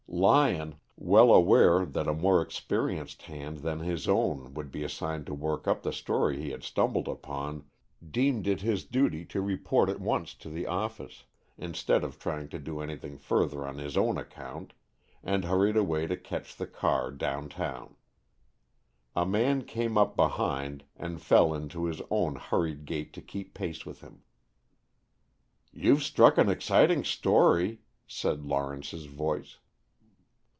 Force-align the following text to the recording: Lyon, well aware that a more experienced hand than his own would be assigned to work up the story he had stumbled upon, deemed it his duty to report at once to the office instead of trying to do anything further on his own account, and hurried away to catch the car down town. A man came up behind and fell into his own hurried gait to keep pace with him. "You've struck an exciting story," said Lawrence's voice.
Lyon, 0.13 0.75
well 0.97 1.33
aware 1.33 1.85
that 1.85 2.05
a 2.05 2.13
more 2.13 2.41
experienced 2.41 3.21
hand 3.23 3.59
than 3.59 3.79
his 3.79 4.09
own 4.09 4.53
would 4.55 4.69
be 4.69 4.83
assigned 4.83 5.25
to 5.27 5.33
work 5.33 5.69
up 5.69 5.83
the 5.83 5.93
story 5.93 6.35
he 6.37 6.49
had 6.51 6.63
stumbled 6.63 7.07
upon, 7.07 7.63
deemed 8.05 8.45
it 8.45 8.59
his 8.59 8.83
duty 8.83 9.23
to 9.27 9.41
report 9.41 9.87
at 9.89 10.01
once 10.01 10.33
to 10.35 10.49
the 10.49 10.67
office 10.67 11.23
instead 11.57 12.03
of 12.03 12.19
trying 12.19 12.49
to 12.49 12.59
do 12.59 12.81
anything 12.81 13.17
further 13.17 13.65
on 13.65 13.77
his 13.77 13.95
own 13.95 14.17
account, 14.17 14.73
and 15.23 15.45
hurried 15.45 15.77
away 15.77 16.05
to 16.07 16.17
catch 16.17 16.57
the 16.57 16.67
car 16.67 17.09
down 17.09 17.47
town. 17.47 17.95
A 19.15 19.25
man 19.25 19.61
came 19.63 19.97
up 19.97 20.17
behind 20.17 20.83
and 20.97 21.21
fell 21.21 21.53
into 21.53 21.85
his 21.85 22.01
own 22.11 22.35
hurried 22.35 22.83
gait 22.83 23.13
to 23.13 23.21
keep 23.21 23.53
pace 23.53 23.85
with 23.85 24.01
him. 24.01 24.23
"You've 25.71 26.03
struck 26.03 26.37
an 26.37 26.49
exciting 26.49 27.05
story," 27.05 27.79
said 28.07 28.43
Lawrence's 28.43 29.05
voice. 29.05 29.57